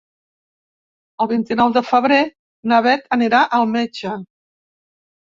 El 1.25 1.29
vint-i-nou 1.33 1.77
de 1.77 1.85
febrer 1.91 2.19
na 2.73 2.83
Bet 2.91 3.09
anirà 3.21 3.45
al 3.61 3.73
metge. 3.79 4.19